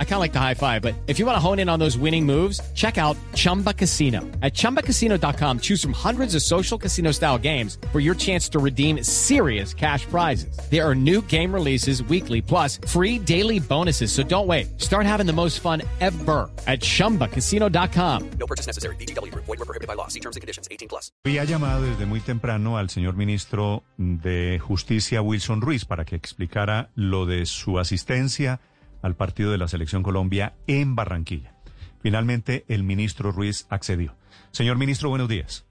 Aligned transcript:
I 0.00 0.04
kind 0.04 0.14
of 0.14 0.20
like 0.20 0.32
the 0.32 0.40
high 0.40 0.54
five, 0.54 0.82
but 0.82 0.94
if 1.06 1.20
you 1.20 1.26
want 1.26 1.36
to 1.36 1.40
hone 1.40 1.60
in 1.60 1.68
on 1.68 1.78
those 1.78 1.96
winning 1.96 2.26
moves, 2.26 2.60
check 2.74 2.98
out 2.98 3.16
Chumba 3.34 3.72
Casino. 3.72 4.22
At 4.42 4.54
ChumbaCasino.com, 4.54 5.60
choose 5.60 5.80
from 5.80 5.92
hundreds 5.92 6.34
of 6.34 6.42
social 6.42 6.76
casino 6.76 7.12
style 7.12 7.38
games 7.38 7.78
for 7.92 8.00
your 8.00 8.16
chance 8.16 8.48
to 8.48 8.58
redeem 8.58 9.04
serious 9.04 9.72
cash 9.72 10.04
prizes. 10.06 10.58
There 10.68 10.84
are 10.84 10.96
new 10.96 11.22
game 11.22 11.54
releases 11.54 12.02
weekly, 12.02 12.42
plus 12.42 12.80
free 12.88 13.20
daily 13.20 13.60
bonuses. 13.60 14.10
So 14.10 14.24
don't 14.24 14.48
wait. 14.48 14.80
Start 14.80 15.06
having 15.06 15.26
the 15.26 15.32
most 15.32 15.60
fun 15.60 15.82
ever 16.00 16.50
at 16.66 16.80
ChumbaCasino.com. 16.80 18.30
No 18.40 18.46
purchase 18.46 18.66
necessary. 18.66 18.96
BGW. 18.96 19.32
Void 19.34 19.46
were 19.46 19.56
prohibited 19.58 19.86
by 19.86 19.94
law. 19.94 20.08
See 20.08 20.20
terms 20.20 20.34
and 20.34 20.40
conditions. 20.40 20.66
18 20.72 20.88
plus. 20.88 21.12
Había 21.24 21.44
llamado 21.44 21.82
desde 21.82 22.06
muy 22.06 22.20
temprano 22.20 22.78
al 22.78 22.90
señor 22.90 23.14
ministro 23.14 23.84
de 23.96 24.58
Justicia, 24.60 25.22
Wilson 25.22 25.60
Ruiz, 25.60 25.84
para 25.84 26.04
que 26.04 26.16
explicara 26.16 26.90
lo 26.94 27.26
de 27.26 27.46
su 27.46 27.78
asistencia 27.78 28.60
al 29.02 29.14
partido 29.16 29.50
de 29.52 29.58
la 29.58 29.68
Selección 29.68 30.02
Colombia 30.02 30.54
en 30.66 30.94
Barranquilla. 30.94 31.52
Finalmente, 32.00 32.64
el 32.68 32.82
ministro 32.84 33.32
Ruiz 33.32 33.66
accedió. 33.70 34.14
Señor 34.50 34.78
ministro, 34.78 35.08
buenos 35.08 35.28
días. 35.28 35.64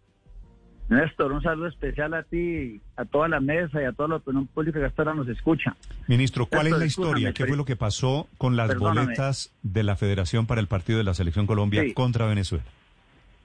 Néstor, 0.90 1.34
un 1.34 1.41
saludo 1.41 1.67
especial 1.67 2.13
a 2.13 2.23
ti, 2.23 2.80
a 2.95 3.03
toda 3.03 3.27
la 3.27 3.41
mesa 3.41 3.81
y 3.81 3.86
a 3.86 3.91
toda 3.91 4.08
la 4.09 4.16
opinión 4.17 4.48
pública 4.48 4.80
que 4.80 4.86
hasta 4.86 5.02
ahora 5.02 5.16
nos 5.16 5.27
escucha. 5.27 5.76
Ministro, 6.08 6.45
¿cuál 6.45 6.63
Néstor, 6.63 6.77
es 6.77 6.80
la 6.80 6.86
historia? 6.86 7.34
¿Qué 7.34 7.45
fue 7.45 7.58
lo 7.58 7.66
que 7.66 7.76
pasó 7.76 8.27
con 8.38 8.55
las 8.55 8.70
Perdóname. 8.70 9.02
boletas 9.02 9.53
de 9.64 9.84
la 9.84 9.98
Federación 9.98 10.45
para 10.45 10.62
el 10.62 10.67
partido 10.67 10.98
de 10.98 11.03
la 11.03 11.14
Selección 11.14 11.45
Colombia 11.45 11.84
Sí. 11.84 11.94
contra 11.94 12.25
Venezuela? 12.25 12.64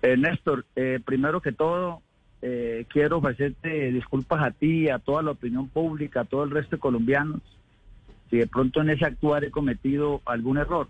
Eh, 0.03 0.17
Néstor, 0.17 0.65
eh, 0.77 1.01
primero 1.05 1.41
que 1.41 1.51
todo, 1.51 2.01
eh, 2.43 2.87
quiero 2.89 3.19
ofrecerte 3.19 3.91
disculpas 3.91 4.41
a 4.45 4.53
ti, 4.53 4.89
a 4.89 5.01
toda 5.01 5.23
la 5.23 5.33
opinión 5.33 5.69
pública, 5.69 6.21
a 6.21 6.25
todo 6.25 6.45
el 6.45 6.51
resto 6.51 6.77
de 6.77 6.81
colombianos, 6.81 7.41
si 8.33 8.39
de 8.39 8.47
pronto 8.47 8.81
en 8.81 8.89
ese 8.89 9.05
actuar 9.05 9.45
he 9.45 9.51
cometido 9.51 10.23
algún 10.25 10.57
error. 10.57 10.89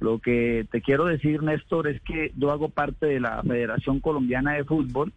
Lo 0.00 0.20
que 0.20 0.66
te 0.70 0.80
quiero 0.80 1.04
decir, 1.04 1.42
Néstor, 1.42 1.86
es 1.86 2.00
que 2.00 2.32
yo 2.34 2.50
hago 2.50 2.70
parte 2.70 3.04
de 3.04 3.20
la 3.20 3.42
Federación 3.42 4.00
Colombiana 4.00 4.54
de 4.54 4.64
Fútbol. 4.64 5.12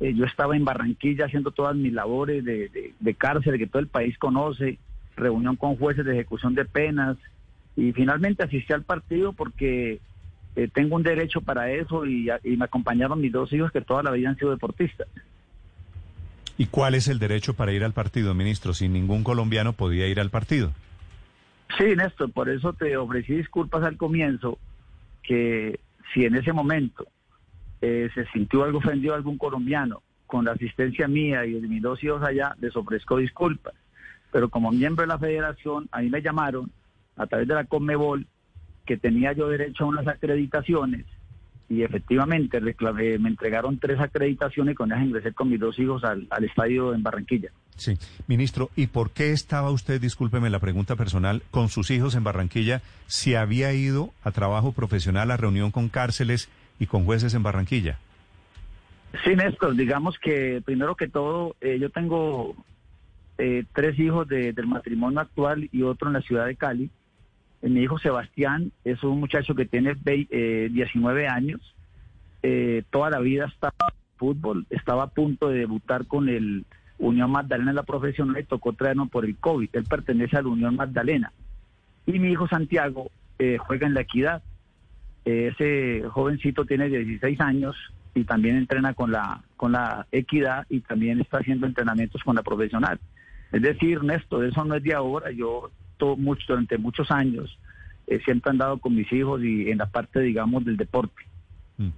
Eh, 0.00 0.14
yo 0.14 0.24
estaba 0.24 0.56
en 0.56 0.64
Barranquilla 0.64 1.26
haciendo 1.26 1.50
todas 1.50 1.76
mis 1.76 1.92
labores 1.92 2.42
de, 2.42 3.14
cárcel 3.18 3.58
que 3.58 3.66
todo 3.66 3.80
el 3.80 3.88
país 3.88 4.16
conoce, 4.16 4.78
reunión 5.14 5.56
con 5.56 5.76
jueces 5.76 6.06
de 6.06 6.12
ejecución 6.12 6.54
de 6.54 6.64
penas, 6.64 7.18
y 7.76 7.92
finalmente 7.92 8.42
asistí 8.42 8.72
al 8.72 8.82
partido 8.82 9.34
porque 9.34 10.00
eh, 10.56 10.68
tengo 10.72 10.96
un 10.96 11.02
derecho 11.02 11.42
para 11.42 11.70
eso 11.70 12.06
y, 12.06 12.30
y 12.44 12.56
me 12.56 12.64
acompañaron 12.64 13.20
mis 13.20 13.32
dos 13.32 13.52
hijos 13.52 13.72
que 13.72 13.82
toda 13.82 14.02
la 14.02 14.10
vida 14.10 14.30
han 14.30 14.38
sido 14.38 14.52
deportistas. 14.52 15.06
¿Y 16.58 16.66
cuál 16.66 16.94
es 16.94 17.08
el 17.08 17.18
derecho 17.18 17.54
para 17.54 17.72
ir 17.72 17.84
al 17.84 17.92
partido, 17.92 18.34
ministro? 18.34 18.72
Si 18.72 18.88
ningún 18.88 19.24
colombiano 19.24 19.74
podía 19.74 20.06
ir 20.06 20.20
al 20.20 20.30
partido. 20.30 20.72
Sí, 21.76 21.84
Néstor, 21.96 22.32
por 22.32 22.48
eso 22.48 22.72
te 22.72 22.96
ofrecí 22.96 23.34
disculpas 23.34 23.82
al 23.82 23.96
comienzo, 23.96 24.58
que 25.22 25.80
si 26.14 26.24
en 26.24 26.36
ese 26.36 26.52
momento 26.52 27.06
eh, 27.82 28.08
se 28.14 28.24
sintió 28.26 28.64
algo 28.64 28.78
ofendido 28.78 29.14
algún 29.14 29.36
colombiano 29.36 30.02
con 30.26 30.44
la 30.44 30.52
asistencia 30.52 31.08
mía 31.08 31.44
y 31.44 31.60
de 31.60 31.68
mis 31.68 31.82
dos 31.82 32.02
hijos 32.02 32.22
allá, 32.22 32.54
les 32.60 32.74
ofrezco 32.74 33.18
disculpas. 33.18 33.74
Pero 34.32 34.48
como 34.48 34.70
miembro 34.70 35.02
de 35.02 35.08
la 35.08 35.18
federación, 35.18 35.88
a 35.92 36.00
mí 36.00 36.08
me 36.08 36.22
llamaron 36.22 36.70
a 37.16 37.26
través 37.26 37.48
de 37.48 37.54
la 37.54 37.64
Conmebol 37.64 38.26
que 38.86 38.96
tenía 38.96 39.32
yo 39.32 39.48
derecho 39.48 39.84
a 39.84 39.88
unas 39.88 40.06
acreditaciones 40.06 41.04
y 41.68 41.82
efectivamente 41.82 42.60
reclamé- 42.60 43.18
me 43.18 43.28
entregaron 43.28 43.78
tres 43.78 43.98
acreditaciones 44.00 44.72
y 44.72 44.76
con 44.76 44.92
ellas 44.92 45.04
ingresé 45.06 45.32
con 45.32 45.50
mis 45.50 45.58
dos 45.60 45.78
hijos 45.78 46.04
al, 46.04 46.26
al 46.30 46.44
estadio 46.44 46.94
en 46.94 47.02
Barranquilla. 47.02 47.50
Sí, 47.76 47.98
ministro, 48.26 48.70
¿y 48.76 48.86
por 48.86 49.10
qué 49.10 49.32
estaba 49.32 49.70
usted, 49.70 50.00
discúlpeme 50.00 50.48
la 50.48 50.60
pregunta 50.60 50.96
personal, 50.96 51.42
con 51.50 51.68
sus 51.68 51.90
hijos 51.90 52.14
en 52.14 52.24
Barranquilla 52.24 52.80
si 53.06 53.34
había 53.34 53.72
ido 53.74 54.10
a 54.22 54.30
trabajo 54.30 54.72
profesional, 54.72 55.30
a 55.30 55.36
reunión 55.36 55.70
con 55.72 55.88
cárceles 55.88 56.48
y 56.78 56.86
con 56.86 57.04
jueces 57.04 57.34
en 57.34 57.42
Barranquilla? 57.42 57.98
Sí, 59.24 59.34
Néstor, 59.34 59.74
digamos 59.76 60.18
que 60.18 60.62
primero 60.64 60.94
que 60.94 61.08
todo, 61.08 61.56
eh, 61.60 61.78
yo 61.80 61.90
tengo 61.90 62.54
eh, 63.38 63.64
tres 63.74 63.98
hijos 63.98 64.26
de- 64.28 64.52
del 64.54 64.66
matrimonio 64.66 65.20
actual 65.20 65.68
y 65.72 65.82
otro 65.82 66.08
en 66.08 66.14
la 66.14 66.22
ciudad 66.22 66.46
de 66.46 66.56
Cali. 66.56 66.90
Eh, 67.62 67.68
mi 67.68 67.80
hijo 67.82 67.98
Sebastián 67.98 68.72
es 68.84 69.02
un 69.02 69.20
muchacho 69.20 69.54
que 69.54 69.66
tiene 69.66 69.94
vei- 69.96 70.28
eh, 70.30 70.68
19 70.72 71.28
años. 71.28 71.60
Eh, 72.42 72.82
toda 72.90 73.10
la 73.10 73.18
vida 73.20 73.46
estaba 73.46 73.74
en 73.80 74.18
fútbol, 74.18 74.66
estaba 74.70 75.04
a 75.04 75.08
punto 75.08 75.48
de 75.48 75.58
debutar 75.60 76.06
con 76.06 76.28
el 76.28 76.64
Unión 76.98 77.30
Magdalena 77.30 77.70
en 77.70 77.76
la 77.76 77.82
profesional 77.82 78.40
y 78.40 78.44
tocó 78.44 78.72
traernos 78.72 79.10
por 79.10 79.24
el 79.24 79.36
COVID. 79.36 79.68
Él 79.72 79.84
pertenece 79.84 80.36
a 80.36 80.42
la 80.42 80.48
Unión 80.48 80.76
Magdalena. 80.76 81.32
Y 82.06 82.18
mi 82.18 82.30
hijo 82.30 82.46
Santiago 82.48 83.10
eh, 83.38 83.58
juega 83.58 83.86
en 83.86 83.94
la 83.94 84.00
Equidad. 84.02 84.42
Eh, 85.24 85.52
ese 85.52 86.08
jovencito 86.08 86.64
tiene 86.64 86.88
16 86.88 87.40
años 87.40 87.76
y 88.14 88.24
también 88.24 88.56
entrena 88.56 88.94
con 88.94 89.10
la 89.12 89.42
con 89.56 89.72
la 89.72 90.06
equidad 90.12 90.64
y 90.70 90.80
también 90.80 91.20
está 91.20 91.38
haciendo 91.38 91.66
entrenamientos 91.66 92.22
con 92.22 92.36
la 92.36 92.42
profesional. 92.42 92.98
Es 93.52 93.60
decir, 93.60 94.02
Néstor, 94.04 94.44
eso 94.46 94.64
no 94.64 94.76
es 94.76 94.82
de 94.82 94.94
ahora. 94.94 95.30
Yo 95.32 95.70
to- 95.98 96.16
mucho, 96.16 96.44
durante 96.48 96.78
muchos 96.78 97.10
años 97.10 97.58
eh, 98.06 98.20
siempre 98.24 98.50
he 98.50 98.52
andado 98.52 98.78
con 98.78 98.94
mis 98.94 99.12
hijos 99.12 99.42
y 99.42 99.70
en 99.70 99.78
la 99.78 99.86
parte, 99.86 100.20
digamos, 100.20 100.64
del 100.64 100.76
deporte. 100.76 101.22
Mm. 101.78 101.88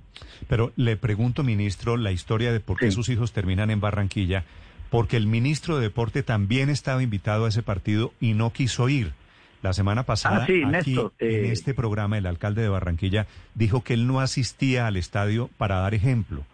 Pero 0.48 0.72
le 0.76 0.96
pregunto, 0.96 1.44
ministro, 1.44 1.96
la 1.96 2.10
historia 2.12 2.52
de 2.52 2.60
por 2.60 2.78
qué 2.78 2.86
Sí. 2.86 2.92
sus 2.92 3.08
hijos 3.10 3.32
terminan 3.32 3.70
en 3.70 3.80
Barranquilla, 3.80 4.44
porque 4.90 5.16
el 5.18 5.26
ministro 5.26 5.76
de 5.76 5.82
Deporte 5.82 6.22
también 6.22 6.70
estaba 6.70 7.02
invitado 7.02 7.44
a 7.44 7.48
ese 7.50 7.62
partido 7.62 8.12
y 8.20 8.32
no 8.32 8.52
quiso 8.52 8.88
ir. 8.88 9.12
La 9.60 9.72
semana 9.72 10.04
pasada, 10.04 10.44
Ah, 10.44 10.46
sí, 10.46 10.62
aquí 10.62 10.70
Néstor, 10.70 11.12
en 11.18 11.44
eh, 11.46 11.52
este 11.52 11.74
programa, 11.74 12.16
el 12.16 12.26
alcalde 12.26 12.62
de 12.62 12.68
Barranquilla 12.68 13.26
dijo 13.54 13.82
que 13.84 13.92
él 13.94 14.06
no 14.06 14.20
asistía 14.20 14.86
al 14.86 14.96
estadio 14.96 15.50
para 15.58 15.76
dar 15.80 15.94
ejemplo. 15.94 16.44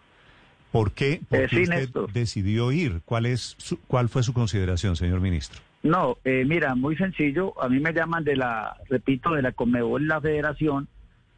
¿Por 0.71 0.91
qué, 0.91 1.21
por 1.29 1.39
Eh, 1.39 1.47
sí, 1.49 1.61
usted 1.61 1.75
Néstor. 1.75 2.11
decidió 2.11 2.71
ir? 2.73 3.01
¿Cuál, 3.05 3.27
es 3.27 3.55
su- 3.57 3.79
¿Cuál 3.87 4.09
fue 4.09 4.23
su 4.23 4.33
consideración, 4.33 4.95
señor 4.97 5.21
ministro? 5.21 5.61
No, 5.85 6.17
eh, 6.23 6.43
mira, 6.47 6.73
muy 6.73 6.95
sencillo. 6.97 7.53
A 7.61 7.69
mí 7.69 7.79
me 7.79 7.93
llaman 7.93 8.23
de 8.23 8.35
la, 8.35 8.75
repito, 8.89 9.33
de 9.35 9.43
la 9.43 9.51
Conmebol, 9.51 10.07
la 10.07 10.19
federación, 10.19 10.87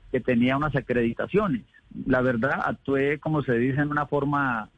que 0.10 0.22
tenía 0.22 0.56
unas 0.56 0.74
acreditaciones. 0.74 1.64
La 2.06 2.22
verdad, 2.22 2.62
actué, 2.64 3.20
como 3.20 3.44
se 3.44 3.58
dice, 3.58 3.82
en 3.82 3.92
una 3.92 4.06
forma 4.06 4.70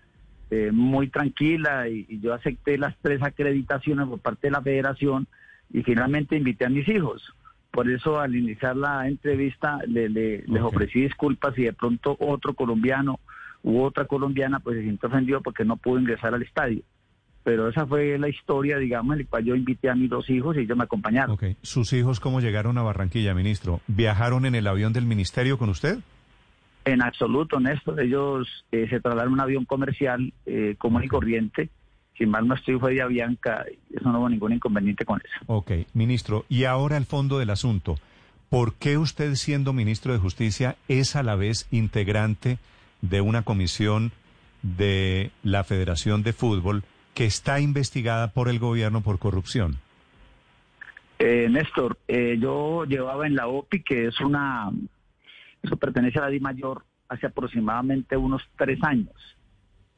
eh, 0.50 0.72
muy 0.74 1.10
tranquila 1.10 1.88
y, 1.88 2.04
y 2.10 2.20
yo 2.20 2.34
acepté 2.34 2.80
las 2.80 2.96
tres 3.04 3.22
acreditaciones 3.22 4.08
por 4.08 4.20
parte 4.20 4.48
de 4.48 4.52
la 4.52 4.62
federación 4.64 5.28
y 5.72 5.84
finalmente 5.84 6.36
invité 6.36 6.66
a 6.66 6.70
mis 6.70 6.88
hijos. 6.90 7.32
Por 7.70 7.88
eso 7.92 8.20
al 8.20 8.36
iniciar 8.36 8.76
la 8.76 9.08
entrevista 9.08 9.78
le- 9.88 10.10
le- 10.10 10.44
les 10.48 10.64
ofrecí 10.64 11.02
disculpas 11.02 11.56
y 11.60 11.66
de 11.66 11.74
pronto 11.74 12.18
otro 12.20 12.56
colombiano 12.56 13.20
u 13.62 13.82
otra 13.82 14.06
colombiana 14.06 14.60
pues 14.62 14.78
se 14.78 14.84
sintió 14.84 15.10
ofendido 15.10 15.42
porque 15.44 15.64
no 15.64 15.78
pudo 15.78 16.00
ingresar 16.00 16.34
al 16.34 16.42
estadio. 16.42 16.82
Pero 17.50 17.68
esa 17.68 17.88
fue 17.88 18.16
la 18.20 18.30
historia, 18.30 18.78
digamos, 18.78 19.14
en 19.14 19.24
la 19.24 19.28
cual 19.28 19.44
yo 19.44 19.56
invité 19.56 19.90
a 19.90 19.96
mis 19.96 20.08
dos 20.08 20.30
hijos 20.30 20.56
y 20.56 20.60
ellos 20.60 20.78
me 20.78 20.84
acompañaron. 20.84 21.36
¿Sus 21.64 21.94
hijos 21.94 22.20
cómo 22.20 22.42
llegaron 22.42 22.78
a 22.78 22.84
Barranquilla, 22.84 23.34
ministro? 23.34 23.82
¿Viajaron 23.88 24.46
en 24.46 24.54
el 24.54 24.68
avión 24.68 24.94
del 24.94 25.08
ministerio 25.08 25.58
con 25.58 25.70
usted? 25.70 25.98
En 26.86 27.02
absoluto, 27.02 27.60
Néstor. 27.60 28.02
Ellos 28.02 28.48
eh, 28.72 28.86
se 28.88 29.00
trasladaron 29.00 29.30
en 29.30 29.34
un 29.34 29.40
avión 29.40 29.66
comercial 29.66 30.32
eh, 30.46 30.76
común 30.78 31.04
y 31.04 31.08
corriente. 31.08 31.70
Si 32.20 32.28
mal 32.28 32.48
no 32.48 32.54
estoy, 32.54 32.78
fue 32.78 32.94
de 32.94 33.02
Avianca. 33.02 33.66
y 33.68 33.98
Eso 33.98 34.12
no 34.12 34.20
hubo 34.20 34.30
ningún 34.30 34.54
inconveniente 34.54 35.04
con 35.04 35.20
eso. 35.20 35.44
Ok, 35.48 35.72
ministro. 35.96 36.46
Y 36.50 36.66
ahora 36.66 36.98
el 36.98 37.08
fondo 37.08 37.40
del 37.40 37.50
asunto. 37.50 37.96
¿Por 38.50 38.76
qué 38.76 39.00
usted, 39.00 39.34
siendo 39.34 39.74
ministro 39.74 40.14
de 40.14 40.20
Justicia, 40.20 40.76
es 40.88 41.16
a 41.16 41.24
la 41.24 41.34
vez 41.34 41.68
integrante 41.72 42.60
de 43.02 43.22
una 43.22 43.42
comisión 43.42 44.12
de 44.62 45.32
la 45.42 45.64
Federación 45.64 46.22
de 46.22 46.34
Fútbol 46.34 46.84
que 47.20 47.26
está 47.26 47.60
investigada 47.60 48.32
por 48.32 48.48
el 48.48 48.60
gobierno 48.60 49.02
por 49.02 49.20
corrupción? 49.20 49.76
Eh, 51.20 51.50
Néstor, 51.50 51.98
eh, 52.08 52.38
yo 52.40 52.86
llevaba 52.86 53.28
en 53.28 53.36
la 53.36 53.48
OPI, 53.48 53.84
que 53.84 54.06
es 54.06 54.22
una, 54.22 54.72
eso 55.62 55.76
pertenece 55.76 56.18
a 56.18 56.22
la 56.22 56.30
Di 56.30 56.40
Mayor, 56.40 56.86
hace 57.10 57.26
aproximadamente 57.26 58.16
unos 58.16 58.42
tres 58.58 58.82
años. 58.84 59.12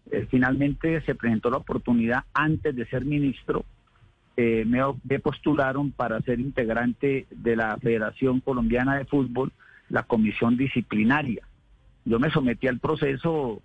Eh, 0.10 0.26
finalmente 0.32 1.00
se 1.02 1.14
presentó 1.14 1.52
la 1.52 1.58
oportunidad 1.58 2.24
antes 2.34 2.76
de 2.76 2.88
ser 2.88 3.06
ministro, 3.06 3.66
eh, 4.36 4.66
me, 4.66 5.20
postularon 5.20 5.92
para 5.92 6.22
ser 6.22 6.40
integrante 6.40 7.28
de 7.30 7.56
la 7.56 7.78
Federación 7.78 8.40
Colombiana 8.40 8.96
de 8.96 9.06
Fútbol, 9.06 9.52
la 9.90 10.02
comisión 10.02 10.58
disciplinaria. 10.58 11.44
Yo 12.04 12.18
me 12.18 12.32
sometí 12.32 12.66
al 12.66 12.80
proceso 12.80 13.62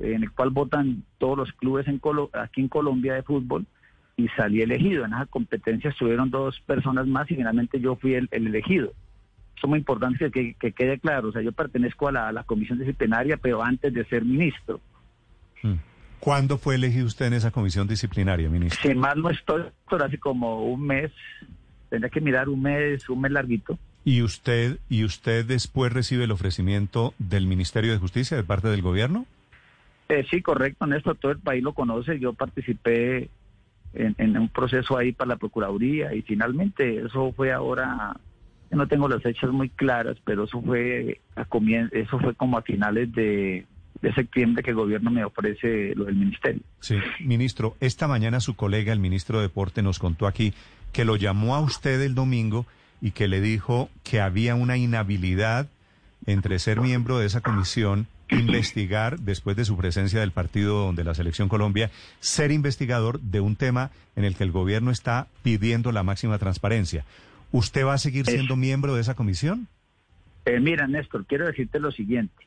en 0.00 0.22
el 0.22 0.30
cual 0.32 0.50
votan 0.50 1.04
todos 1.18 1.38
los 1.38 1.52
clubes 1.52 1.86
en 1.88 1.98
Colo- 2.00 2.30
aquí 2.32 2.60
en 2.60 2.68
Colombia 2.68 3.14
de 3.14 3.22
fútbol 3.22 3.66
y 4.16 4.28
salí 4.28 4.62
elegido. 4.62 5.04
En 5.04 5.12
esa 5.12 5.26
competencia 5.26 5.90
estuvieron 5.90 6.30
dos 6.30 6.60
personas 6.60 7.06
más 7.06 7.30
y 7.30 7.36
finalmente 7.36 7.80
yo 7.80 7.96
fui 7.96 8.14
el, 8.14 8.28
el 8.30 8.46
elegido. 8.46 8.92
Eso 9.56 9.66
es 9.66 9.68
muy 9.68 9.78
importante 9.78 10.30
que, 10.30 10.54
que 10.54 10.72
quede 10.72 10.98
claro. 10.98 11.28
O 11.28 11.32
sea, 11.32 11.42
yo 11.42 11.52
pertenezco 11.52 12.08
a 12.08 12.12
la, 12.12 12.28
a 12.28 12.32
la 12.32 12.42
comisión 12.44 12.78
disciplinaria, 12.78 13.36
pero 13.36 13.62
antes 13.62 13.92
de 13.94 14.04
ser 14.06 14.24
ministro. 14.24 14.80
Mm. 15.62 15.74
¿Cuándo 16.20 16.58
fue 16.58 16.76
elegido 16.76 17.06
usted 17.06 17.26
en 17.26 17.34
esa 17.34 17.50
comisión 17.50 17.86
disciplinaria, 17.86 18.48
ministro? 18.48 18.80
Si 18.90 18.96
mal 18.96 19.20
no 19.20 19.30
estoy, 19.30 19.64
hace 19.90 20.18
como 20.18 20.64
un 20.64 20.86
mes, 20.86 21.12
tendría 21.90 22.08
que 22.10 22.20
mirar 22.20 22.48
un 22.48 22.62
mes, 22.62 23.08
un 23.10 23.20
mes 23.20 23.30
larguito. 23.30 23.78
¿Y 24.06 24.22
usted, 24.22 24.78
¿Y 24.88 25.04
usted 25.04 25.44
después 25.44 25.92
recibe 25.92 26.24
el 26.24 26.30
ofrecimiento 26.30 27.14
del 27.18 27.46
Ministerio 27.46 27.92
de 27.92 27.98
Justicia 27.98 28.36
de 28.36 28.42
parte 28.42 28.68
del 28.68 28.82
gobierno? 28.82 29.26
Eh, 30.08 30.24
sí, 30.30 30.42
correcto, 30.42 30.86
Néstor, 30.86 31.16
todo 31.16 31.32
el 31.32 31.38
país 31.38 31.62
lo 31.62 31.72
conoce. 31.72 32.18
Yo 32.18 32.32
participé 32.34 33.30
en, 33.94 34.14
en 34.18 34.36
un 34.38 34.48
proceso 34.48 34.96
ahí 34.98 35.12
para 35.12 35.28
la 35.30 35.36
Procuraduría 35.36 36.14
y 36.14 36.22
finalmente 36.22 36.98
eso 37.06 37.32
fue 37.32 37.52
ahora, 37.52 38.16
no 38.70 38.86
tengo 38.88 39.08
las 39.08 39.22
fechas 39.22 39.50
muy 39.50 39.68
claras, 39.70 40.16
pero 40.24 40.44
eso 40.44 40.60
fue 40.60 41.20
a 41.36 41.44
comien- 41.46 41.90
eso 41.92 42.18
fue 42.18 42.34
como 42.34 42.58
a 42.58 42.62
finales 42.62 43.12
de, 43.12 43.66
de 44.02 44.14
septiembre 44.14 44.62
que 44.62 44.70
el 44.70 44.76
gobierno 44.76 45.10
me 45.10 45.24
ofrece 45.24 45.94
lo 45.94 46.04
del 46.04 46.16
ministerio. 46.16 46.60
Sí, 46.80 46.96
ministro, 47.20 47.76
esta 47.80 48.06
mañana 48.08 48.40
su 48.40 48.56
colega, 48.56 48.92
el 48.92 48.98
ministro 49.00 49.38
de 49.38 49.44
Deporte, 49.44 49.82
nos 49.82 49.98
contó 49.98 50.26
aquí 50.26 50.52
que 50.92 51.04
lo 51.04 51.16
llamó 51.16 51.54
a 51.54 51.60
usted 51.60 52.00
el 52.02 52.14
domingo 52.14 52.66
y 53.00 53.12
que 53.12 53.26
le 53.28 53.40
dijo 53.40 53.88
que 54.02 54.20
había 54.20 54.54
una 54.54 54.76
inhabilidad 54.76 55.68
entre 56.26 56.58
ser 56.58 56.80
miembro 56.80 57.18
de 57.18 57.26
esa 57.26 57.40
comisión, 57.42 58.06
investigar, 58.30 59.18
después 59.20 59.56
de 59.56 59.64
su 59.64 59.76
presencia 59.76 60.20
del 60.20 60.32
partido 60.32 60.92
de 60.92 61.04
la 61.04 61.14
Selección 61.14 61.48
Colombia, 61.48 61.90
ser 62.20 62.50
investigador 62.50 63.20
de 63.20 63.40
un 63.40 63.56
tema 63.56 63.90
en 64.16 64.24
el 64.24 64.36
que 64.36 64.44
el 64.44 64.52
gobierno 64.52 64.90
está 64.90 65.28
pidiendo 65.42 65.92
la 65.92 66.02
máxima 66.02 66.38
transparencia. 66.38 67.04
¿Usted 67.52 67.84
va 67.84 67.94
a 67.94 67.98
seguir 67.98 68.26
siendo 68.26 68.56
miembro 68.56 68.94
de 68.94 69.00
esa 69.00 69.14
comisión? 69.14 69.68
Eh, 70.44 70.60
mira, 70.60 70.86
Néstor, 70.86 71.24
quiero 71.26 71.46
decirte 71.46 71.78
lo 71.78 71.92
siguiente. 71.92 72.46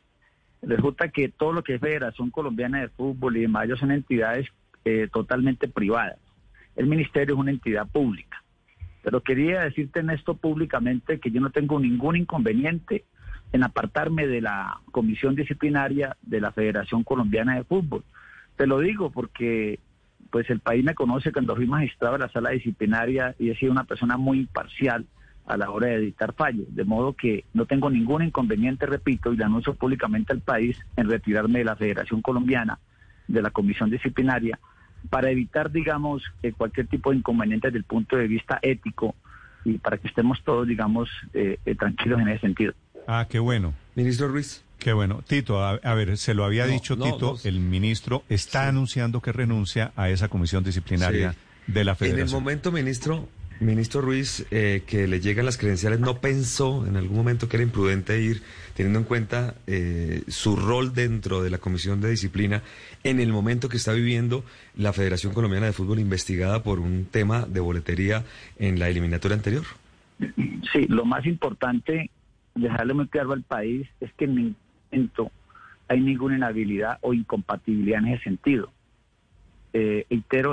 Resulta 0.62 1.09
que 1.09 1.29
todo 1.29 1.53
lo 1.53 1.63
que 1.63 1.75
es 1.75 1.81
Federación 1.81 2.31
Colombiana 2.31 2.81
de 2.81 2.89
Fútbol 2.89 3.38
y 3.38 3.41
demás 3.41 3.65
ellos 3.65 3.80
son 3.80 3.91
entidades 3.91 4.47
eh, 4.85 5.07
totalmente 5.12 5.68
privadas. 5.68 6.18
El 6.75 6.88
ministerio 6.88 7.35
es 7.35 7.39
una 7.39 7.51
entidad 7.51 7.88
pública. 7.88 8.44
Pero 9.03 9.21
quería 9.21 9.62
decirte 9.62 10.01
en 10.01 10.09
esto 10.09 10.35
públicamente 10.35 11.19
que 11.19 11.31
yo 11.31 11.39
no 11.39 11.51
tengo 11.51 11.80
ningún 11.80 12.18
inconveniente 12.18 13.06
en 13.53 13.63
apartarme 13.63 14.27
de 14.27 14.41
la 14.41 14.79
comisión 14.91 15.35
disciplinaria 15.35 16.15
de 16.21 16.41
la 16.41 16.51
Federación 16.51 17.03
Colombiana 17.03 17.55
de 17.55 17.63
Fútbol. 17.63 18.03
Te 18.55 18.67
lo 18.67 18.79
digo 18.79 19.11
porque 19.11 19.79
pues 20.29 20.49
el 20.49 20.59
país 20.59 20.83
me 20.83 20.95
conoce 20.95 21.31
cuando 21.31 21.55
fui 21.55 21.67
magistrado 21.67 22.13
de 22.13 22.25
la 22.25 22.31
sala 22.31 22.49
disciplinaria 22.49 23.35
y 23.39 23.49
he 23.49 23.55
sido 23.55 23.71
una 23.71 23.85
persona 23.85 24.17
muy 24.17 24.39
imparcial 24.39 25.05
a 25.45 25.55
la 25.55 25.71
hora 25.71 25.88
de 25.88 25.99
dictar 25.99 26.33
fallos, 26.33 26.65
de 26.75 26.83
modo 26.83 27.13
que 27.13 27.45
no 27.53 27.65
tengo 27.65 27.89
ningún 27.89 28.21
inconveniente, 28.21 28.85
repito, 28.85 29.31
y 29.31 29.38
le 29.38 29.45
anuncio 29.45 29.73
públicamente 29.75 30.33
al 30.33 30.41
país 30.41 30.77
en 30.97 31.09
retirarme 31.09 31.59
de 31.59 31.65
la 31.65 31.77
Federación 31.77 32.21
Colombiana, 32.21 32.79
de 33.29 33.41
la 33.41 33.51
Comisión 33.51 33.89
Disciplinaria, 33.89 34.59
para 35.09 35.31
evitar, 35.31 35.71
digamos, 35.71 36.23
eh, 36.44 36.51
cualquier 36.51 36.88
tipo 36.88 37.11
de 37.11 37.17
inconveniente 37.17 37.67
desde 37.67 37.79
el 37.79 37.85
punto 37.85 38.17
de 38.17 38.27
vista 38.27 38.59
ético 38.61 39.15
y 39.63 39.77
para 39.77 39.97
que 39.97 40.07
estemos 40.07 40.44
todos, 40.44 40.67
digamos, 40.67 41.09
eh, 41.33 41.59
eh, 41.65 41.75
tranquilos 41.75 42.19
en 42.19 42.27
ese 42.27 42.41
sentido. 42.41 42.73
Ah, 43.07 43.25
qué 43.30 43.39
bueno. 43.39 43.74
Ministro 43.95 44.27
Ruiz. 44.27 44.63
Qué 44.80 44.94
bueno. 44.94 45.24
Tito, 45.27 45.63
a, 45.63 45.71
a 45.75 45.94
ver, 45.95 46.18
se 46.18 46.33
lo 46.33 46.45
había 46.45 46.65
No, 46.68 46.74
dicho 46.74 46.95
no, 46.95 47.06
Tito, 47.06 47.33
no. 47.44 47.50
el 47.50 47.59
ministro 47.59 48.24
está 48.30 48.63
Sí. 48.63 48.69
anunciando 48.69 49.21
que 49.21 49.31
renuncia 49.31 49.92
a 49.95 50.09
esa 50.09 50.27
comisión 50.27 50.63
disciplinaria 50.63 51.31
Sí. 51.33 51.38
de 51.68 51.83
la 51.83 51.92
En 51.94 51.95
el 52.06 52.12
federación. 52.12 52.44
momento, 52.44 52.71
ministro, 52.71 53.27
ministro 53.59 54.01
Ruiz, 54.01 54.45
eh, 54.51 54.83
que 54.86 55.07
le 55.07 55.19
llegan 55.19 55.45
las 55.45 55.57
credenciales, 55.57 56.00
¿no 56.00 56.19
pensó 56.21 56.86
en 56.86 56.95
algún 56.95 57.18
momento 57.18 57.50
que 57.50 57.57
era 57.57 57.63
imprudente 57.63 58.21
ir, 58.21 58.44
teniendo 58.75 59.00
en 59.00 59.06
cuenta 59.06 59.56
eh, 59.65 60.21
su 60.27 60.56
rol 60.56 60.94
dentro 60.94 61.42
de 61.42 61.50
la 61.50 61.57
Comisión 61.57 62.00
de 62.00 62.12
Disciplina, 62.12 62.62
en 63.04 63.19
el 63.19 63.31
momento 63.33 63.68
que 63.69 63.77
está 63.77 63.94
viviendo 63.94 64.44
la 64.75 64.94
Federación 64.94 65.33
Colombiana 65.33 65.65
de 65.65 65.74
Fútbol 65.74 65.98
investigada 66.00 66.62
por 66.62 66.80
un 66.80 67.06
tema 67.06 67.48
de 67.48 67.62
boletería 67.62 68.25
en 68.59 68.77
la 68.77 68.89
eliminatoria 68.89 69.36
anterior? 69.38 69.63
Sí, 70.19 70.86
lo 70.88 71.04
más 71.06 71.25
importante, 71.25 72.12
dejarle 72.57 72.94
muy 72.94 73.07
claro 73.07 73.33
al 73.33 73.44
país, 73.44 73.88
es 74.00 74.12
que 74.13 74.25
en 74.25 74.36
ningún 74.36 74.56
momento 74.92 75.31
hay 75.88 76.01
ninguna 76.01 76.36
inhabilidad 76.36 76.98
o 77.01 77.13
incompatibilidad 77.13 78.00
en 78.00 78.07
ese 78.09 78.24
sentido. 78.24 78.71
Eh, 79.74 80.06